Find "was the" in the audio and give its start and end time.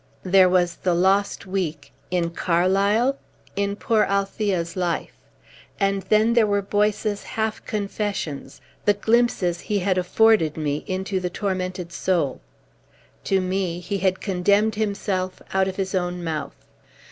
0.49-0.95